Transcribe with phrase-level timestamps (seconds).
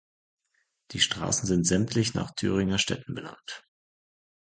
[0.93, 3.67] Die Straßen sind sämtlich nach Thüringer Städten benannt.